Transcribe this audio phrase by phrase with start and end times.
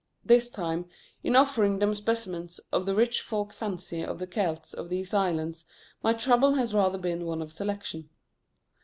[0.25, 0.87] This time,
[1.21, 5.65] in offering them specimens of the rich folk fancy of the Celts of these islands,
[6.01, 8.09] my trouble has rather been one of selection.